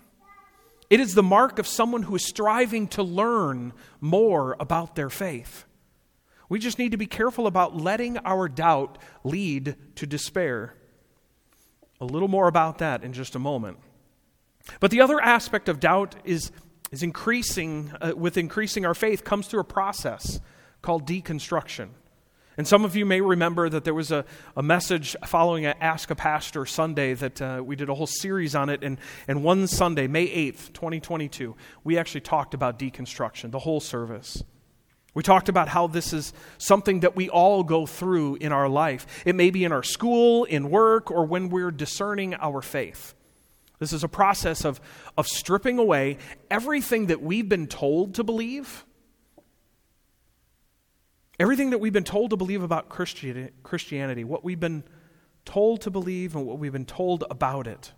It 0.90 0.98
is 0.98 1.14
the 1.14 1.22
mark 1.22 1.58
of 1.58 1.66
someone 1.66 2.04
who 2.04 2.16
is 2.16 2.24
striving 2.24 2.88
to 2.88 3.02
learn 3.02 3.74
more 4.00 4.56
about 4.58 4.96
their 4.96 5.10
faith. 5.10 5.66
We 6.48 6.58
just 6.58 6.78
need 6.78 6.92
to 6.92 6.96
be 6.96 7.06
careful 7.06 7.46
about 7.46 7.76
letting 7.76 8.16
our 8.18 8.48
doubt 8.48 8.96
lead 9.22 9.76
to 9.96 10.06
despair. 10.06 10.74
A 12.00 12.06
little 12.06 12.28
more 12.28 12.48
about 12.48 12.78
that 12.78 13.04
in 13.04 13.12
just 13.12 13.34
a 13.34 13.38
moment. 13.38 13.78
But 14.80 14.90
the 14.90 15.02
other 15.02 15.20
aspect 15.20 15.68
of 15.68 15.80
doubt 15.80 16.14
is, 16.24 16.50
is 16.90 17.02
increasing, 17.02 17.92
uh, 18.00 18.12
with 18.16 18.38
increasing 18.38 18.86
our 18.86 18.94
faith, 18.94 19.24
comes 19.24 19.46
through 19.46 19.60
a 19.60 19.64
process 19.64 20.40
called 20.82 21.06
deconstruction. 21.06 21.88
And 22.58 22.66
some 22.66 22.84
of 22.84 22.96
you 22.96 23.06
may 23.06 23.20
remember 23.20 23.68
that 23.68 23.84
there 23.84 23.94
was 23.94 24.10
a, 24.10 24.24
a 24.56 24.64
message 24.64 25.14
following 25.26 25.64
an 25.64 25.76
Ask 25.80 26.10
a 26.10 26.16
Pastor 26.16 26.66
Sunday 26.66 27.14
that 27.14 27.40
uh, 27.40 27.62
we 27.64 27.76
did 27.76 27.88
a 27.88 27.94
whole 27.94 28.08
series 28.08 28.56
on 28.56 28.68
it. 28.68 28.82
And, 28.82 28.98
and 29.28 29.44
one 29.44 29.68
Sunday, 29.68 30.08
May 30.08 30.26
8th, 30.26 30.72
2022, 30.72 31.54
we 31.84 31.98
actually 31.98 32.22
talked 32.22 32.54
about 32.54 32.76
deconstruction, 32.76 33.52
the 33.52 33.60
whole 33.60 33.78
service. 33.78 34.42
We 35.14 35.22
talked 35.22 35.48
about 35.48 35.68
how 35.68 35.86
this 35.86 36.12
is 36.12 36.32
something 36.58 37.00
that 37.00 37.14
we 37.14 37.28
all 37.28 37.62
go 37.62 37.86
through 37.86 38.36
in 38.36 38.50
our 38.50 38.68
life. 38.68 39.22
It 39.24 39.36
may 39.36 39.50
be 39.50 39.64
in 39.64 39.70
our 39.70 39.84
school, 39.84 40.44
in 40.44 40.68
work, 40.68 41.12
or 41.12 41.26
when 41.26 41.50
we're 41.50 41.70
discerning 41.70 42.34
our 42.34 42.60
faith. 42.60 43.14
This 43.78 43.92
is 43.92 44.02
a 44.02 44.08
process 44.08 44.64
of, 44.64 44.80
of 45.16 45.28
stripping 45.28 45.78
away 45.78 46.18
everything 46.50 47.06
that 47.06 47.22
we've 47.22 47.48
been 47.48 47.68
told 47.68 48.14
to 48.14 48.24
believe, 48.24 48.84
everything 51.38 51.70
that 51.70 51.78
we've 51.78 51.92
been 51.92 52.04
told 52.04 52.30
to 52.30 52.36
believe 52.36 52.62
about 52.62 52.88
Christianity, 52.88 54.24
what 54.24 54.44
we've 54.44 54.60
been 54.60 54.84
told 55.44 55.80
to 55.82 55.90
believe, 55.90 56.34
and 56.36 56.46
what 56.46 56.58
we've 56.58 56.72
been 56.72 56.84
told 56.84 57.24
about 57.30 57.66
it. 57.66 57.92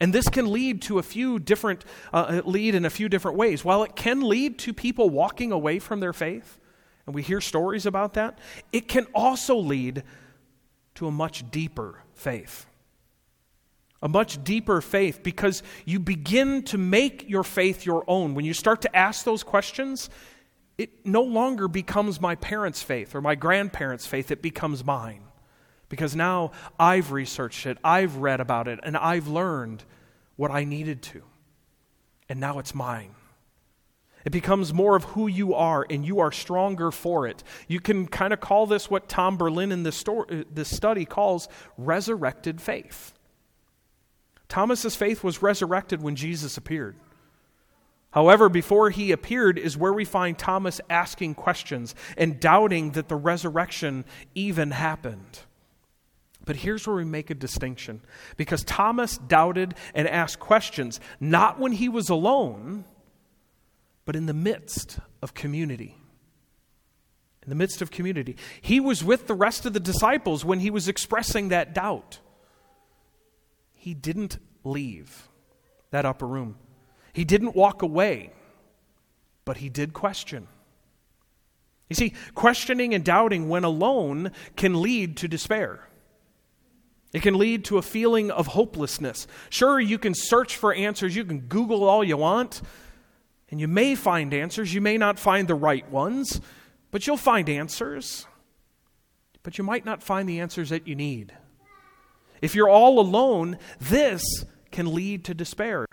And 0.00 0.12
this 0.12 0.28
can 0.28 0.52
lead 0.52 0.82
to 0.82 0.98
a 0.98 1.02
few 1.02 1.38
different, 1.38 1.84
uh, 2.12 2.42
lead 2.44 2.74
in 2.74 2.84
a 2.84 2.90
few 2.90 3.08
different 3.08 3.36
ways. 3.36 3.64
While 3.64 3.82
it 3.82 3.96
can 3.96 4.20
lead 4.20 4.58
to 4.60 4.72
people 4.72 5.10
walking 5.10 5.50
away 5.50 5.80
from 5.80 6.00
their 6.00 6.12
faith, 6.12 6.58
and 7.04 7.14
we 7.14 7.22
hear 7.22 7.40
stories 7.40 7.84
about 7.84 8.14
that, 8.14 8.38
it 8.72 8.86
can 8.86 9.06
also 9.14 9.56
lead 9.56 10.04
to 10.94 11.06
a 11.06 11.10
much 11.10 11.50
deeper 11.50 12.02
faith. 12.14 12.66
A 14.00 14.08
much 14.08 14.44
deeper 14.44 14.80
faith 14.80 15.24
because 15.24 15.64
you 15.84 15.98
begin 15.98 16.62
to 16.64 16.78
make 16.78 17.28
your 17.28 17.42
faith 17.42 17.84
your 17.84 18.04
own. 18.06 18.34
When 18.34 18.44
you 18.44 18.54
start 18.54 18.82
to 18.82 18.96
ask 18.96 19.24
those 19.24 19.42
questions, 19.42 20.10
it 20.78 21.04
no 21.04 21.22
longer 21.22 21.66
becomes 21.66 22.20
my 22.20 22.36
parents' 22.36 22.82
faith 22.82 23.14
or 23.14 23.20
my 23.20 23.34
grandparents' 23.34 24.06
faith, 24.06 24.30
it 24.30 24.40
becomes 24.40 24.84
mine. 24.84 25.22
Because 25.88 26.14
now 26.14 26.52
I've 26.78 27.12
researched 27.12 27.66
it, 27.66 27.78
I've 27.82 28.16
read 28.16 28.40
about 28.40 28.68
it, 28.68 28.78
and 28.82 28.96
I've 28.96 29.26
learned 29.26 29.84
what 30.36 30.50
I 30.50 30.64
needed 30.64 31.02
to. 31.02 31.22
And 32.28 32.38
now 32.38 32.58
it's 32.58 32.74
mine. 32.74 33.14
It 34.24 34.30
becomes 34.30 34.74
more 34.74 34.94
of 34.94 35.04
who 35.04 35.26
you 35.26 35.54
are, 35.54 35.86
and 35.88 36.04
you 36.04 36.20
are 36.20 36.30
stronger 36.30 36.90
for 36.90 37.26
it. 37.26 37.42
You 37.66 37.80
can 37.80 38.06
kind 38.06 38.32
of 38.32 38.40
call 38.40 38.66
this 38.66 38.90
what 38.90 39.08
Tom 39.08 39.36
Berlin 39.36 39.72
in 39.72 39.82
this, 39.82 39.96
story, 39.96 40.26
uh, 40.30 40.44
this 40.52 40.74
study 40.74 41.04
calls 41.04 41.48
resurrected 41.76 42.60
faith. 42.60 43.14
Thomas's 44.48 44.94
faith 44.94 45.24
was 45.24 45.42
resurrected 45.42 46.02
when 46.02 46.14
Jesus 46.14 46.56
appeared. 46.56 46.96
However, 48.10 48.48
before 48.48 48.90
he 48.90 49.12
appeared 49.12 49.58
is 49.58 49.76
where 49.76 49.92
we 49.92 50.04
find 50.04 50.38
Thomas 50.38 50.80
asking 50.88 51.34
questions 51.34 51.94
and 52.16 52.40
doubting 52.40 52.92
that 52.92 53.08
the 53.08 53.16
resurrection 53.16 54.04
even 54.34 54.70
happened. 54.70 55.40
But 56.44 56.56
here's 56.56 56.86
where 56.86 56.96
we 56.96 57.04
make 57.04 57.28
a 57.28 57.34
distinction 57.34 58.00
because 58.38 58.64
Thomas 58.64 59.18
doubted 59.18 59.74
and 59.94 60.08
asked 60.08 60.40
questions, 60.40 60.98
not 61.20 61.58
when 61.58 61.72
he 61.72 61.90
was 61.90 62.08
alone, 62.08 62.86
but 64.06 64.16
in 64.16 64.24
the 64.24 64.32
midst 64.32 64.98
of 65.20 65.34
community. 65.34 65.98
In 67.42 67.50
the 67.50 67.54
midst 67.54 67.82
of 67.82 67.90
community. 67.90 68.36
He 68.62 68.80
was 68.80 69.04
with 69.04 69.26
the 69.26 69.34
rest 69.34 69.66
of 69.66 69.74
the 69.74 69.80
disciples 69.80 70.46
when 70.46 70.60
he 70.60 70.70
was 70.70 70.88
expressing 70.88 71.48
that 71.48 71.74
doubt. 71.74 72.20
He 73.74 73.92
didn't 73.92 74.38
leave 74.64 75.28
that 75.90 76.06
upper 76.06 76.26
room, 76.26 76.56
he 77.18 77.24
didn't 77.24 77.56
walk 77.56 77.82
away, 77.82 78.30
but 79.44 79.56
he 79.56 79.68
did 79.68 79.92
question. 79.92 80.46
You 81.88 81.96
see, 81.96 82.14
questioning 82.36 82.94
and 82.94 83.04
doubting 83.04 83.48
when 83.48 83.64
alone 83.64 84.30
can 84.54 84.80
lead 84.80 85.16
to 85.16 85.26
despair. 85.26 85.88
It 87.12 87.22
can 87.22 87.36
lead 87.36 87.64
to 87.64 87.76
a 87.76 87.82
feeling 87.82 88.30
of 88.30 88.46
hopelessness. 88.46 89.26
Sure, 89.50 89.80
you 89.80 89.98
can 89.98 90.14
search 90.14 90.54
for 90.54 90.72
answers, 90.72 91.16
you 91.16 91.24
can 91.24 91.40
Google 91.40 91.82
all 91.82 92.04
you 92.04 92.16
want, 92.16 92.62
and 93.50 93.58
you 93.58 93.66
may 93.66 93.96
find 93.96 94.32
answers. 94.32 94.72
You 94.72 94.80
may 94.80 94.96
not 94.96 95.18
find 95.18 95.48
the 95.48 95.56
right 95.56 95.90
ones, 95.90 96.40
but 96.92 97.08
you'll 97.08 97.16
find 97.16 97.48
answers. 97.48 98.28
But 99.42 99.58
you 99.58 99.64
might 99.64 99.84
not 99.84 100.04
find 100.04 100.28
the 100.28 100.38
answers 100.38 100.70
that 100.70 100.86
you 100.86 100.94
need. 100.94 101.32
If 102.40 102.54
you're 102.54 102.68
all 102.68 103.00
alone, 103.00 103.58
this 103.80 104.22
can 104.70 104.94
lead 104.94 105.24
to 105.24 105.34
despair, 105.34 105.84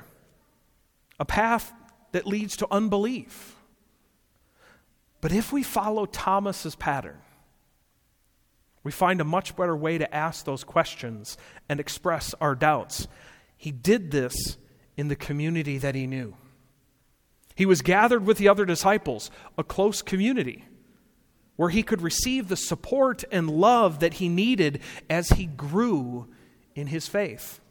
a 1.19 1.25
path 1.25 1.73
that 2.11 2.27
leads 2.27 2.57
to 2.57 2.67
unbelief. 2.71 3.55
But 5.21 5.31
if 5.31 5.51
we 5.51 5.63
follow 5.63 6.05
Thomas's 6.05 6.75
pattern, 6.75 7.17
we 8.83 8.91
find 8.91 9.19
a 9.19 9.25
much 9.25 9.55
better 9.55 9.75
way 9.75 9.97
to 9.97 10.15
ask 10.15 10.45
those 10.45 10.63
questions 10.63 11.37
and 11.67 11.79
express 11.79 12.35
our 12.39 12.53
doubts. 12.53 13.07
He 13.57 13.71
did 13.71 14.11
this 14.11 14.57
in 14.95 15.07
the 15.07 15.15
community 15.15 15.77
that 15.79 15.95
he 15.95 16.05
knew. 16.05 16.35
He 17.55 17.65
was 17.65 17.81
gathered 17.81 18.25
with 18.25 18.37
the 18.37 18.49
other 18.49 18.65
disciples, 18.65 19.31
a 19.57 19.63
close 19.63 20.01
community, 20.01 20.65
where 21.55 21.69
he 21.69 21.83
could 21.83 22.01
receive 22.01 22.47
the 22.47 22.57
support 22.57 23.23
and 23.31 23.49
love 23.49 23.99
that 24.01 24.15
he 24.15 24.29
needed 24.29 24.81
as 25.09 25.29
he 25.29 25.45
grew 25.45 26.27
in 26.75 26.87
his 26.87 27.07
faith, 27.07 27.61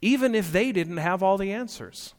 even 0.00 0.34
if 0.34 0.50
they 0.50 0.72
didn't 0.72 0.96
have 0.96 1.22
all 1.22 1.36
the 1.36 1.52
answers. 1.52 2.14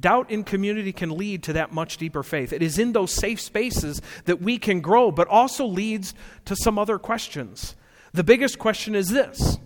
Doubt 0.00 0.30
in 0.30 0.44
community 0.44 0.92
can 0.92 1.16
lead 1.16 1.42
to 1.44 1.54
that 1.54 1.72
much 1.72 1.96
deeper 1.96 2.22
faith. 2.22 2.52
It 2.52 2.62
is 2.62 2.78
in 2.78 2.92
those 2.92 3.12
safe 3.12 3.40
spaces 3.40 4.00
that 4.26 4.40
we 4.40 4.58
can 4.58 4.80
grow, 4.80 5.10
but 5.10 5.26
also 5.26 5.66
leads 5.66 6.14
to 6.44 6.54
some 6.54 6.78
other 6.78 6.98
questions. 6.98 7.74
The 8.12 8.22
biggest 8.22 8.58
question 8.58 8.94
is 8.94 9.08
this 9.08 9.58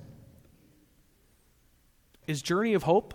Is 2.26 2.40
Journey 2.40 2.72
of 2.74 2.84
Hope 2.84 3.14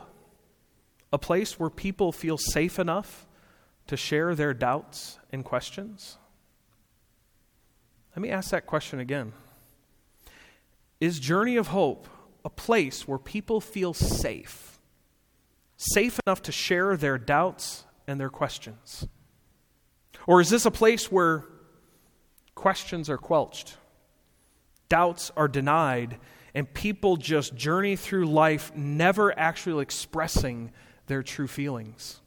a 1.12 1.18
place 1.18 1.60
where 1.60 1.70
people 1.70 2.12
feel 2.12 2.38
safe 2.38 2.78
enough 2.78 3.26
to 3.88 3.98
share 3.98 4.36
their 4.36 4.54
doubts 4.54 5.18
and 5.32 5.44
questions? 5.44 6.18
Let 8.16 8.22
me 8.22 8.30
ask 8.30 8.52
that 8.52 8.68
question 8.68 9.00
again. 9.00 9.34
Is 11.00 11.20
Journey 11.20 11.56
of 11.56 11.68
Hope 11.68 12.08
a 12.44 12.50
place 12.50 13.08
where 13.08 13.20
people 13.20 13.60
feel 13.62 13.94
safe? 13.94 14.77
Safe 15.78 16.20
enough 16.26 16.42
to 16.44 16.52
share 16.52 16.98
their 16.98 17.18
doubts 17.18 17.86
and 18.08 18.20
their 18.20 18.30
questions? 18.30 19.08
Or 20.26 20.42
is 20.42 20.50
this 20.50 20.66
a 20.66 20.72
place 20.72 21.12
where 21.12 21.46
questions 22.56 23.10
are 23.10 23.18
quelched, 23.18 23.78
doubts 24.90 25.32
are 25.38 25.48
denied, 25.48 26.18
and 26.54 26.72
people 26.74 27.16
just 27.16 27.56
journey 27.56 27.96
through 27.96 28.26
life 28.26 28.76
never 28.76 29.38
actually 29.38 29.82
expressing 29.84 30.72
their 31.06 31.24
true 31.24 31.48
feelings? 31.48 32.20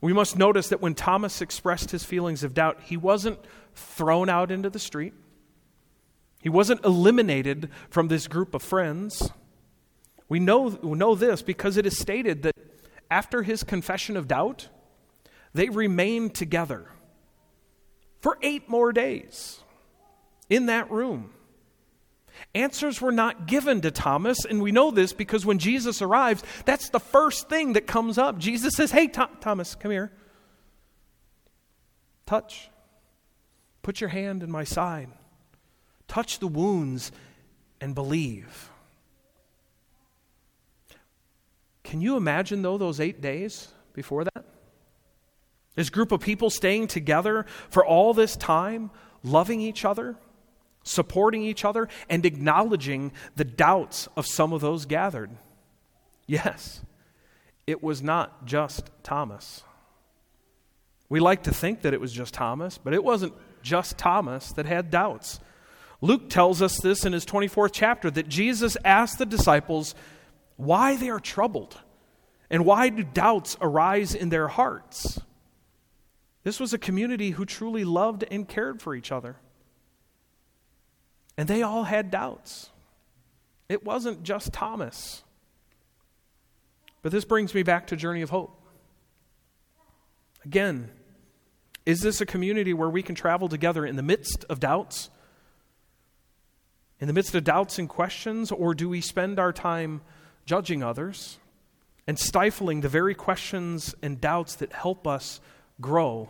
We 0.00 0.12
must 0.12 0.36
notice 0.36 0.68
that 0.68 0.82
when 0.82 0.94
Thomas 0.94 1.40
expressed 1.40 1.90
his 1.90 2.04
feelings 2.04 2.44
of 2.44 2.52
doubt, 2.52 2.82
he 2.82 2.98
wasn't 2.98 3.38
thrown 3.74 4.28
out 4.28 4.50
into 4.50 4.68
the 4.68 4.78
street. 4.78 5.14
He 6.44 6.50
wasn't 6.50 6.84
eliminated 6.84 7.70
from 7.88 8.08
this 8.08 8.28
group 8.28 8.52
of 8.52 8.62
friends. 8.62 9.32
We 10.28 10.40
know, 10.40 10.78
we 10.82 10.98
know 10.98 11.14
this 11.14 11.40
because 11.40 11.78
it 11.78 11.86
is 11.86 11.98
stated 11.98 12.42
that 12.42 12.54
after 13.10 13.42
his 13.42 13.64
confession 13.64 14.14
of 14.14 14.28
doubt, 14.28 14.68
they 15.54 15.70
remained 15.70 16.34
together 16.34 16.90
for 18.20 18.36
eight 18.42 18.68
more 18.68 18.92
days 18.92 19.60
in 20.50 20.66
that 20.66 20.90
room. 20.90 21.32
Answers 22.54 23.00
were 23.00 23.10
not 23.10 23.46
given 23.46 23.80
to 23.80 23.90
Thomas, 23.90 24.44
and 24.44 24.60
we 24.60 24.70
know 24.70 24.90
this 24.90 25.14
because 25.14 25.46
when 25.46 25.58
Jesus 25.58 26.02
arrives, 26.02 26.42
that's 26.66 26.90
the 26.90 27.00
first 27.00 27.48
thing 27.48 27.72
that 27.72 27.86
comes 27.86 28.18
up. 28.18 28.36
Jesus 28.36 28.74
says, 28.74 28.90
Hey, 28.90 29.08
Thomas, 29.08 29.74
come 29.76 29.92
here. 29.92 30.12
Touch. 32.26 32.68
Put 33.80 34.02
your 34.02 34.10
hand 34.10 34.42
in 34.42 34.50
my 34.50 34.64
side. 34.64 35.08
Touch 36.08 36.38
the 36.38 36.46
wounds 36.46 37.12
and 37.80 37.94
believe. 37.94 38.70
Can 41.82 42.00
you 42.00 42.16
imagine, 42.16 42.62
though, 42.62 42.78
those 42.78 43.00
eight 43.00 43.20
days 43.20 43.68
before 43.92 44.24
that? 44.24 44.44
This 45.74 45.90
group 45.90 46.12
of 46.12 46.20
people 46.20 46.50
staying 46.50 46.86
together 46.86 47.46
for 47.68 47.84
all 47.84 48.14
this 48.14 48.36
time, 48.36 48.90
loving 49.22 49.60
each 49.60 49.84
other, 49.84 50.16
supporting 50.82 51.42
each 51.42 51.64
other, 51.64 51.88
and 52.08 52.24
acknowledging 52.24 53.12
the 53.36 53.44
doubts 53.44 54.08
of 54.16 54.26
some 54.26 54.52
of 54.52 54.60
those 54.60 54.86
gathered. 54.86 55.30
Yes, 56.26 56.80
it 57.66 57.82
was 57.82 58.02
not 58.02 58.46
just 58.46 58.90
Thomas. 59.02 59.62
We 61.08 61.20
like 61.20 61.42
to 61.44 61.52
think 61.52 61.82
that 61.82 61.92
it 61.92 62.00
was 62.00 62.12
just 62.12 62.34
Thomas, 62.34 62.78
but 62.78 62.94
it 62.94 63.04
wasn't 63.04 63.34
just 63.62 63.98
Thomas 63.98 64.52
that 64.52 64.66
had 64.66 64.90
doubts. 64.90 65.40
Luke 66.04 66.28
tells 66.28 66.60
us 66.60 66.78
this 66.82 67.06
in 67.06 67.14
his 67.14 67.24
24th 67.24 67.70
chapter 67.72 68.10
that 68.10 68.28
Jesus 68.28 68.76
asked 68.84 69.16
the 69.16 69.24
disciples 69.24 69.94
why 70.56 70.96
they 70.96 71.08
are 71.08 71.18
troubled 71.18 71.78
and 72.50 72.66
why 72.66 72.90
do 72.90 73.02
doubts 73.02 73.56
arise 73.58 74.14
in 74.14 74.28
their 74.28 74.48
hearts. 74.48 75.18
This 76.42 76.60
was 76.60 76.74
a 76.74 76.78
community 76.78 77.30
who 77.30 77.46
truly 77.46 77.84
loved 77.84 78.22
and 78.30 78.46
cared 78.46 78.82
for 78.82 78.94
each 78.94 79.10
other. 79.10 79.36
And 81.38 81.48
they 81.48 81.62
all 81.62 81.84
had 81.84 82.10
doubts. 82.10 82.68
It 83.70 83.82
wasn't 83.82 84.24
just 84.24 84.52
Thomas. 84.52 85.24
But 87.00 87.12
this 87.12 87.24
brings 87.24 87.54
me 87.54 87.62
back 87.62 87.86
to 87.86 87.96
Journey 87.96 88.20
of 88.20 88.28
Hope. 88.28 88.60
Again, 90.44 90.90
is 91.86 92.02
this 92.02 92.20
a 92.20 92.26
community 92.26 92.74
where 92.74 92.90
we 92.90 93.02
can 93.02 93.14
travel 93.14 93.48
together 93.48 93.86
in 93.86 93.96
the 93.96 94.02
midst 94.02 94.44
of 94.50 94.60
doubts? 94.60 95.08
In 97.00 97.06
the 97.06 97.12
midst 97.12 97.34
of 97.34 97.44
doubts 97.44 97.78
and 97.78 97.88
questions? 97.88 98.50
Or 98.50 98.74
do 98.74 98.88
we 98.88 99.00
spend 99.00 99.38
our 99.38 99.52
time 99.52 100.02
judging 100.46 100.82
others 100.82 101.38
and 102.06 102.18
stifling 102.18 102.80
the 102.80 102.88
very 102.88 103.14
questions 103.14 103.94
and 104.02 104.20
doubts 104.20 104.56
that 104.56 104.72
help 104.72 105.06
us 105.06 105.40
grow 105.80 106.28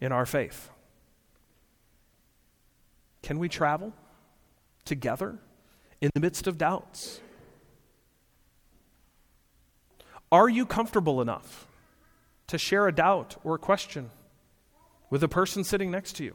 in 0.00 0.12
our 0.12 0.26
faith? 0.26 0.70
Can 3.22 3.38
we 3.38 3.48
travel 3.48 3.92
together 4.84 5.38
in 6.00 6.10
the 6.14 6.20
midst 6.20 6.46
of 6.46 6.58
doubts? 6.58 7.20
Are 10.30 10.48
you 10.48 10.66
comfortable 10.66 11.20
enough 11.20 11.68
to 12.48 12.58
share 12.58 12.88
a 12.88 12.92
doubt 12.92 13.36
or 13.44 13.54
a 13.54 13.58
question 13.58 14.10
with 15.08 15.20
the 15.20 15.28
person 15.28 15.62
sitting 15.62 15.90
next 15.90 16.14
to 16.14 16.24
you? 16.24 16.34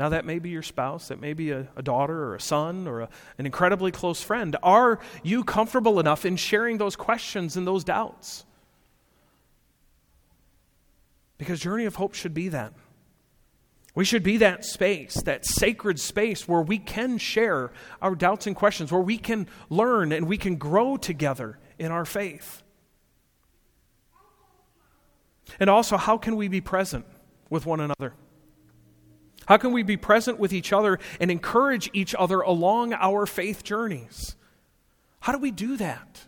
Now, 0.00 0.08
that 0.08 0.24
may 0.24 0.38
be 0.38 0.48
your 0.48 0.62
spouse, 0.62 1.08
that 1.08 1.20
may 1.20 1.34
be 1.34 1.50
a, 1.50 1.68
a 1.76 1.82
daughter 1.82 2.24
or 2.24 2.34
a 2.34 2.40
son 2.40 2.88
or 2.88 3.02
a, 3.02 3.08
an 3.36 3.44
incredibly 3.44 3.90
close 3.90 4.22
friend. 4.22 4.56
Are 4.62 4.98
you 5.22 5.44
comfortable 5.44 6.00
enough 6.00 6.24
in 6.24 6.36
sharing 6.36 6.78
those 6.78 6.96
questions 6.96 7.54
and 7.54 7.66
those 7.66 7.84
doubts? 7.84 8.46
Because 11.36 11.60
Journey 11.60 11.84
of 11.84 11.96
Hope 11.96 12.14
should 12.14 12.32
be 12.32 12.48
that. 12.48 12.72
We 13.94 14.06
should 14.06 14.22
be 14.22 14.38
that 14.38 14.64
space, 14.64 15.20
that 15.24 15.44
sacred 15.44 16.00
space 16.00 16.48
where 16.48 16.62
we 16.62 16.78
can 16.78 17.18
share 17.18 17.70
our 18.00 18.14
doubts 18.14 18.46
and 18.46 18.56
questions, 18.56 18.90
where 18.90 19.02
we 19.02 19.18
can 19.18 19.48
learn 19.68 20.12
and 20.12 20.26
we 20.26 20.38
can 20.38 20.56
grow 20.56 20.96
together 20.96 21.58
in 21.78 21.92
our 21.92 22.06
faith. 22.06 22.62
And 25.58 25.68
also, 25.68 25.98
how 25.98 26.16
can 26.16 26.36
we 26.36 26.48
be 26.48 26.62
present 26.62 27.04
with 27.50 27.66
one 27.66 27.80
another? 27.80 28.14
How 29.50 29.56
can 29.56 29.72
we 29.72 29.82
be 29.82 29.96
present 29.96 30.38
with 30.38 30.52
each 30.52 30.72
other 30.72 31.00
and 31.18 31.28
encourage 31.28 31.90
each 31.92 32.14
other 32.14 32.40
along 32.40 32.92
our 32.92 33.26
faith 33.26 33.64
journeys? 33.64 34.36
How 35.18 35.32
do 35.32 35.38
we 35.38 35.50
do 35.50 35.76
that? 35.76 36.20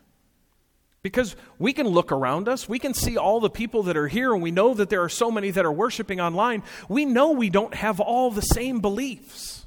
Because 1.05 1.37
we 1.57 1.73
can 1.73 1.87
look 1.87 2.11
around 2.11 2.49
us, 2.49 2.69
we 2.69 2.81
can 2.81 2.95
see 2.95 3.17
all 3.17 3.39
the 3.39 3.49
people 3.49 3.85
that 3.85 3.97
are 3.97 4.09
here, 4.09 4.35
and 4.35 4.43
we 4.43 4.51
know 4.51 4.75
that 4.75 4.91
there 4.91 5.05
are 5.05 5.09
so 5.09 5.31
many 5.31 5.53
that 5.53 5.65
are 5.65 5.71
worshiping 5.71 6.21
online. 6.21 6.65
We 6.89 7.05
know 7.05 7.31
we 7.31 7.49
don't 7.49 7.75
have 7.75 8.01
all 8.01 8.33
the 8.33 8.41
same 8.41 8.81
beliefs. 8.81 9.67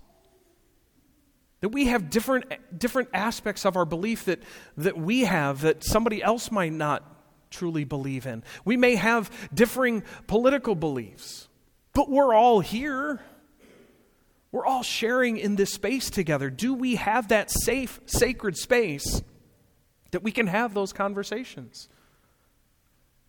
That 1.62 1.70
we 1.70 1.86
have 1.86 2.10
different, 2.10 2.52
different 2.78 3.08
aspects 3.14 3.66
of 3.66 3.78
our 3.78 3.86
belief 3.86 4.26
that, 4.26 4.44
that 4.76 4.98
we 4.98 5.22
have 5.22 5.62
that 5.62 5.82
somebody 5.82 6.22
else 6.22 6.52
might 6.52 6.74
not 6.74 7.10
truly 7.52 7.86
believe 7.86 8.26
in. 8.26 8.44
We 8.66 8.76
may 8.76 8.96
have 8.96 9.32
differing 9.54 10.04
political 10.28 10.76
beliefs, 10.76 11.48
but 11.94 12.10
we're 12.10 12.34
all 12.34 12.60
here. 12.60 13.22
We're 14.56 14.66
all 14.66 14.84
sharing 14.84 15.36
in 15.36 15.58
this 15.58 15.74
space 15.74 16.10
together. 16.10 16.50
Do 16.50 16.74
we 16.74 16.96
have 16.96 17.28
that 17.28 17.52
safe, 17.52 18.00
sacred 18.06 18.56
space 18.56 19.22
that 20.12 20.24
we 20.24 20.32
can 20.32 20.48
have 20.48 20.74
those 20.74 20.94
conversations? 20.94 21.90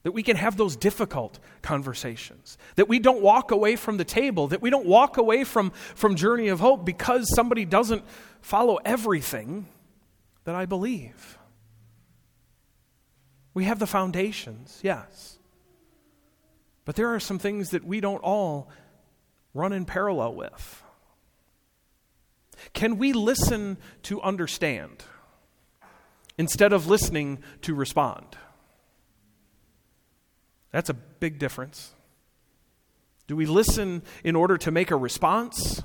That 0.05 0.12
we 0.12 0.23
can 0.23 0.37
have 0.37 0.57
those 0.57 0.77
difficult 0.77 1.41
conversations. 1.62 2.57
That 2.77 2.89
we 2.89 3.01
don't 3.01 3.23
walk 3.23 3.51
away 3.51 3.75
from 3.75 3.97
the 3.97 4.05
table. 4.05 4.47
That 4.47 4.62
we 4.62 4.71
don't 4.71 4.87
walk 4.87 5.17
away 5.17 5.43
from, 5.43 5.71
from 5.97 6.15
Journey 6.15 6.47
of 6.47 6.61
Hope 6.61 6.85
because 6.85 7.35
somebody 7.35 7.65
doesn't 7.65 8.05
follow 8.41 8.79
everything 8.85 9.67
that 10.45 10.55
I 10.55 10.65
believe. 10.65 11.39
We 13.53 13.65
have 13.65 13.81
the 13.81 13.89
foundations, 13.89 14.79
yes. 14.81 15.41
But 16.85 16.95
there 16.95 17.12
are 17.17 17.19
some 17.19 17.41
things 17.41 17.71
that 17.71 17.83
we 17.83 18.01
don't 18.01 18.23
all 18.23 18.71
run 19.55 19.73
in 19.73 19.87
parallel 19.87 20.37
with. 20.37 20.85
Can 22.72 22.98
we 22.98 23.12
listen 23.12 23.79
to 24.02 24.20
understand 24.22 25.05
instead 26.38 26.72
of 26.72 26.87
listening 26.87 27.38
to 27.62 27.74
respond? 27.74 28.37
That's 30.72 30.90
a 30.90 30.94
big 30.94 31.38
difference. 31.38 31.92
Do 33.26 33.37
we 33.37 33.46
listen 33.46 34.02
in 34.22 34.37
order 34.37 34.57
to 34.59 34.70
make 34.70 34.90
a 34.90 34.96
response? 34.96 35.83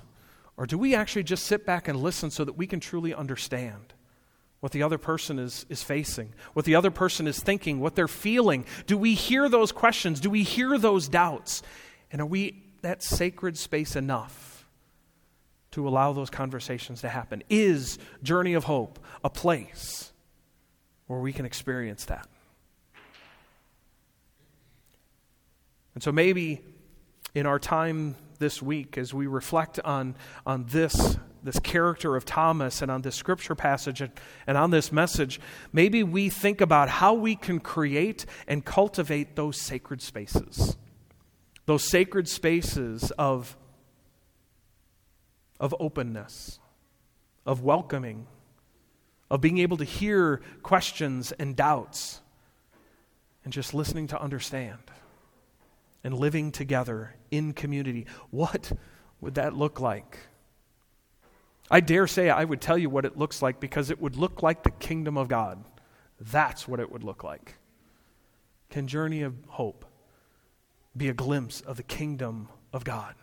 Or 0.57 0.65
do 0.65 0.77
we 0.77 0.93
actually 0.93 1.23
just 1.23 1.45
sit 1.45 1.65
back 1.65 1.87
and 1.87 1.99
listen 1.99 2.29
so 2.29 2.43
that 2.43 2.57
we 2.57 2.67
can 2.67 2.79
truly 2.79 3.13
understand 3.13 3.93
what 4.59 4.71
the 4.73 4.83
other 4.83 4.99
person 4.99 5.39
is, 5.39 5.65
is 5.69 5.81
facing, 5.81 6.33
what 6.53 6.65
the 6.65 6.75
other 6.75 6.91
person 6.91 7.25
is 7.25 7.39
thinking, 7.39 7.79
what 7.79 7.95
they're 7.95 8.07
feeling? 8.07 8.65
Do 8.85 8.97
we 8.97 9.15
hear 9.15 9.49
those 9.49 9.71
questions? 9.71 10.19
Do 10.19 10.29
we 10.29 10.43
hear 10.43 10.77
those 10.77 11.07
doubts? 11.07 11.63
And 12.11 12.21
are 12.21 12.25
we 12.25 12.63
that 12.81 13.01
sacred 13.01 13.57
space 13.57 13.95
enough 13.95 14.60
to 15.71 15.87
allow 15.87 16.13
those 16.13 16.29
conversations 16.29 17.01
to 17.01 17.09
happen? 17.09 17.43
Is 17.49 17.97
Journey 18.23 18.53
of 18.53 18.65
Hope 18.65 18.99
a 19.23 19.29
place 19.29 20.11
where 21.07 21.19
we 21.19 21.33
can 21.33 21.45
experience 21.45 22.05
that? 22.05 22.27
And 25.93 26.03
so 26.03 26.11
maybe 26.11 26.61
in 27.33 27.45
our 27.45 27.59
time 27.59 28.15
this 28.39 28.61
week, 28.61 28.97
as 28.97 29.13
we 29.13 29.27
reflect 29.27 29.79
on, 29.79 30.15
on 30.45 30.65
this, 30.65 31.17
this 31.43 31.59
character 31.59 32.15
of 32.15 32.25
Thomas 32.25 32.81
and 32.81 32.89
on 32.89 33.01
this 33.01 33.15
scripture 33.15 33.55
passage 33.55 34.01
and, 34.01 34.11
and 34.47 34.57
on 34.57 34.71
this 34.71 34.91
message, 34.91 35.39
maybe 35.71 36.03
we 36.03 36.29
think 36.29 36.59
about 36.59 36.89
how 36.89 37.13
we 37.13 37.35
can 37.35 37.59
create 37.59 38.25
and 38.47 38.65
cultivate 38.65 39.35
those 39.35 39.61
sacred 39.61 40.01
spaces. 40.01 40.75
Those 41.65 41.83
sacred 41.87 42.27
spaces 42.27 43.11
of, 43.11 43.55
of 45.61 45.73
openness, 45.79 46.59
of 47.45 47.61
welcoming, 47.61 48.27
of 49.29 49.39
being 49.39 49.59
able 49.59 49.77
to 49.77 49.85
hear 49.85 50.41
questions 50.63 51.31
and 51.33 51.55
doubts, 51.55 52.19
and 53.45 53.53
just 53.53 53.73
listening 53.73 54.07
to 54.07 54.21
understand 54.21 54.79
and 56.03 56.15
living 56.15 56.51
together 56.51 57.15
in 57.29 57.53
community. 57.53 58.07
What 58.31 58.71
would 59.21 59.35
that 59.35 59.55
look 59.55 59.79
like? 59.79 60.17
I 61.69 61.79
dare 61.79 62.07
say 62.07 62.29
I 62.29 62.43
would 62.43 62.59
tell 62.59 62.77
you 62.77 62.89
what 62.89 63.05
it 63.05 63.17
looks 63.17 63.41
like 63.41 63.59
because 63.59 63.89
it 63.89 64.01
would 64.01 64.15
look 64.15 64.43
like 64.43 64.63
the 64.63 64.71
kingdom 64.71 65.15
of 65.15 65.27
God. 65.27 65.63
That's 66.19 66.67
what 66.67 66.79
it 66.79 66.91
would 66.91 67.03
look 67.03 67.23
like. 67.23 67.55
Can 68.69 68.87
Journey 68.87 69.21
of 69.21 69.35
Hope 69.47 69.85
be 70.97 71.07
a 71.07 71.13
glimpse 71.13 71.61
of 71.61 71.77
the 71.77 71.83
kingdom 71.83 72.49
of 72.73 72.83
God? 72.83 73.15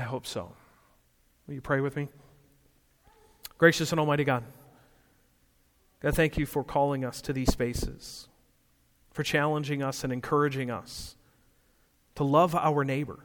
I 0.00 0.04
hope 0.04 0.26
so. 0.26 0.50
Will 1.46 1.54
you 1.54 1.60
pray 1.60 1.80
with 1.80 1.94
me? 1.94 2.08
Gracious 3.58 3.90
and 3.92 4.00
Almighty 4.00 4.24
God, 4.24 4.44
God, 6.00 6.14
thank 6.14 6.38
you 6.38 6.46
for 6.46 6.64
calling 6.64 7.04
us 7.04 7.20
to 7.20 7.34
these 7.34 7.52
spaces 7.52 8.26
for 9.10 9.22
challenging 9.22 9.82
us 9.82 10.02
and 10.02 10.10
encouraging 10.10 10.70
us 10.70 11.16
to 12.14 12.24
love 12.24 12.54
our 12.54 12.82
neighbor, 12.82 13.18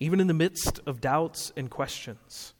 even 0.00 0.20
in 0.20 0.26
the 0.26 0.32
midst 0.32 0.80
of 0.86 1.02
doubts 1.02 1.52
and 1.54 1.68
questions. 1.68 2.54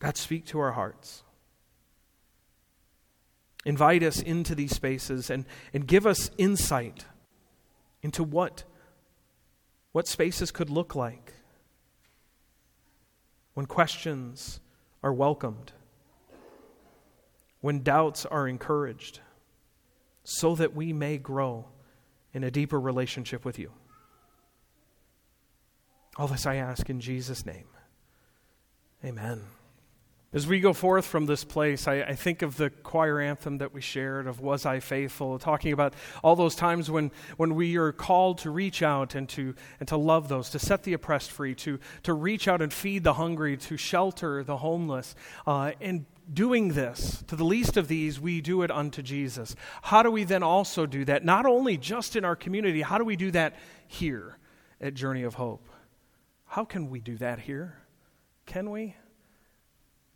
God, 0.00 0.18
speak 0.18 0.44
to 0.46 0.58
our 0.58 0.72
hearts. 0.72 1.22
Invite 3.64 4.02
us 4.02 4.20
into 4.20 4.54
these 4.54 4.74
spaces 4.74 5.30
and, 5.30 5.46
and 5.72 5.86
give 5.86 6.06
us 6.06 6.30
insight 6.36 7.06
into 8.02 8.22
what, 8.22 8.64
what 9.94 10.06
spaces 10.06 10.50
could 10.50 10.68
look 10.68 10.94
like 10.94 11.32
when 13.54 13.64
questions 13.64 14.60
are 15.02 15.12
welcomed 15.12 15.72
when 17.64 17.82
doubts 17.82 18.26
are 18.26 18.46
encouraged, 18.46 19.20
so 20.22 20.54
that 20.54 20.74
we 20.74 20.92
may 20.92 21.16
grow 21.16 21.64
in 22.34 22.44
a 22.44 22.50
deeper 22.50 22.78
relationship 22.78 23.42
with 23.42 23.58
you. 23.58 23.72
All 26.18 26.28
this 26.28 26.44
I 26.44 26.56
ask 26.56 26.90
in 26.90 27.00
Jesus' 27.00 27.46
name. 27.46 27.68
Amen. 29.02 29.44
As 30.34 30.48
we 30.48 30.58
go 30.58 30.72
forth 30.72 31.06
from 31.06 31.26
this 31.26 31.44
place, 31.44 31.86
I, 31.86 32.00
I, 32.00 32.14
think 32.16 32.42
of 32.42 32.56
the 32.56 32.68
choir 32.68 33.20
anthem 33.20 33.58
that 33.58 33.72
we 33.72 33.80
shared 33.80 34.26
of 34.26 34.40
Was 34.40 34.66
I 34.66 34.80
Faithful, 34.80 35.38
talking 35.38 35.72
about 35.72 35.94
all 36.24 36.34
those 36.34 36.56
times 36.56 36.90
when, 36.90 37.12
when 37.36 37.54
we 37.54 37.76
are 37.76 37.92
called 37.92 38.38
to 38.38 38.50
reach 38.50 38.82
out 38.82 39.14
and 39.14 39.28
to, 39.28 39.54
and 39.78 39.88
to 39.88 39.96
love 39.96 40.26
those, 40.26 40.50
to 40.50 40.58
set 40.58 40.82
the 40.82 40.92
oppressed 40.92 41.30
free, 41.30 41.54
to, 41.54 41.78
to 42.02 42.12
reach 42.12 42.48
out 42.48 42.60
and 42.60 42.72
feed 42.72 43.04
the 43.04 43.12
hungry, 43.12 43.56
to 43.58 43.76
shelter 43.76 44.42
the 44.42 44.56
homeless. 44.56 45.14
Uh, 45.46 45.70
and 45.80 46.04
doing 46.32 46.70
this, 46.70 47.22
to 47.28 47.36
the 47.36 47.44
least 47.44 47.76
of 47.76 47.86
these, 47.86 48.18
we 48.18 48.40
do 48.40 48.62
it 48.62 48.72
unto 48.72 49.02
Jesus. 49.02 49.54
How 49.82 50.02
do 50.02 50.10
we 50.10 50.24
then 50.24 50.42
also 50.42 50.84
do 50.84 51.04
that? 51.04 51.24
Not 51.24 51.46
only 51.46 51.76
just 51.76 52.16
in 52.16 52.24
our 52.24 52.34
community, 52.34 52.82
how 52.82 52.98
do 52.98 53.04
we 53.04 53.14
do 53.14 53.30
that 53.30 53.54
here 53.86 54.38
at 54.80 54.94
Journey 54.94 55.22
of 55.22 55.34
Hope? 55.34 55.68
How 56.44 56.64
can 56.64 56.90
we 56.90 56.98
do 56.98 57.16
that 57.18 57.38
here? 57.38 57.78
Can 58.46 58.72
we? 58.72 58.96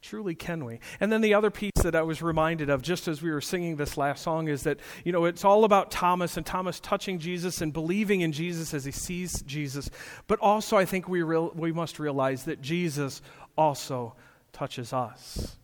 Truly, 0.01 0.35
can 0.35 0.65
we? 0.65 0.79
And 1.01 1.11
then 1.11 1.23
the 1.23 1.35
other 1.35 1.51
piece 1.51 1.73
that 1.83 1.97
I 1.97 2.03
was 2.03 2.23
reminded 2.23 2.71
of 2.71 2.83
just 2.83 3.09
as 3.09 3.21
we 3.21 3.31
were 3.31 3.41
singing 3.41 3.77
this 3.77 3.97
last 3.97 4.23
song 4.23 4.49
is 4.49 4.63
that, 4.63 4.79
you 5.05 5.11
know, 5.11 5.25
it's 5.25 5.45
all 5.45 5.65
about 5.65 5.91
Thomas 5.91 6.37
and 6.37 6.47
Thomas 6.47 6.79
touching 6.79 7.19
Jesus 7.19 7.61
and 7.61 7.73
believing 7.73 8.21
in 8.21 8.31
Jesus 8.31 8.73
as 8.73 8.85
he 8.85 8.93
sees 8.93 9.43
Jesus. 9.43 9.91
But 10.29 10.39
also, 10.39 10.77
I 10.77 10.85
think 10.85 11.09
we, 11.09 11.23
real, 11.23 11.53
we 11.55 11.73
must 11.73 11.99
realize 11.99 12.45
that 12.45 12.63
Jesus 12.63 13.23
also 13.57 14.15
touches 14.53 14.93
us 14.93 15.57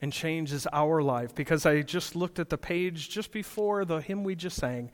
and 0.00 0.12
changes 0.12 0.66
our 0.72 1.02
life. 1.02 1.34
Because 1.34 1.66
I 1.66 1.82
just 1.82 2.14
looked 2.14 2.38
at 2.38 2.48
the 2.48 2.58
page 2.58 3.08
just 3.08 3.32
before 3.32 3.84
the 3.84 3.98
hymn 3.98 4.24
we 4.24 4.34
just 4.34 4.56
sang, 4.56 4.90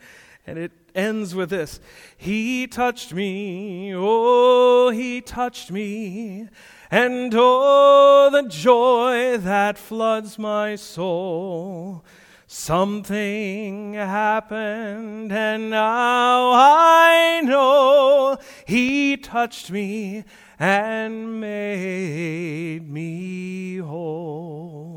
and 0.46 0.58
it 0.58 0.72
ends 0.94 1.34
with 1.34 1.50
this 1.50 1.80
He 2.16 2.66
touched 2.66 3.12
me, 3.12 3.92
oh, 3.94 4.90
He 4.90 5.20
touched 5.20 5.70
me 5.70 6.48
and 6.90 7.32
oh, 7.34 8.30
the 8.30 8.48
joy 8.48 9.36
that 9.38 9.78
floods 9.78 10.38
my 10.38 10.76
soul. 10.76 12.04
Something 12.46 13.94
happened, 13.94 15.32
and 15.32 15.70
now 15.70 16.52
I 16.52 17.40
know 17.42 18.36
He 18.66 19.16
touched 19.16 19.72
me 19.72 20.24
and 20.58 21.40
made 21.40 22.88
me 22.88 23.78
whole. 23.78 24.93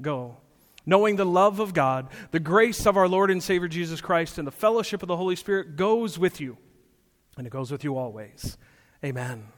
Go. 0.00 0.36
Knowing 0.86 1.16
the 1.16 1.26
love 1.26 1.60
of 1.60 1.74
God, 1.74 2.08
the 2.30 2.40
grace 2.40 2.86
of 2.86 2.96
our 2.96 3.08
Lord 3.08 3.30
and 3.30 3.42
Savior 3.42 3.68
Jesus 3.68 4.00
Christ, 4.00 4.38
and 4.38 4.46
the 4.46 4.52
fellowship 4.52 5.02
of 5.02 5.08
the 5.08 5.16
Holy 5.16 5.36
Spirit 5.36 5.76
goes 5.76 6.18
with 6.18 6.40
you, 6.40 6.56
and 7.36 7.46
it 7.46 7.50
goes 7.50 7.70
with 7.70 7.84
you 7.84 7.96
always. 7.96 8.56
Amen. 9.04 9.44